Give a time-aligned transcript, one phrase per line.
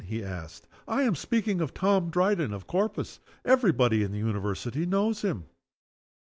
[0.03, 0.67] he asked.
[0.87, 3.19] "I am speaking of Tom Dryden, of Corpus.
[3.45, 5.43] Every body in the University knows _him.